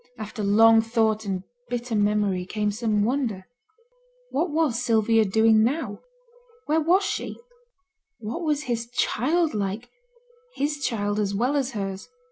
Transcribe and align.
After 0.17 0.43
long 0.43 0.81
thought 0.81 1.25
and 1.25 1.43
bitter 1.69 1.93
memory 1.95 2.43
came 2.43 2.71
some 2.71 3.03
wonder. 3.03 3.45
What 4.31 4.49
was 4.49 4.81
Sylvia 4.81 5.25
doing 5.25 5.63
now? 5.63 5.99
Where 6.65 6.81
was 6.81 7.03
she? 7.03 7.37
What 8.17 8.41
was 8.41 8.63
his 8.63 8.89
child 8.89 9.53
like 9.53 9.91
his 10.55 10.79
child 10.83 11.19
as 11.19 11.35
well 11.35 11.55
as 11.55 11.73
hers? 11.73 12.09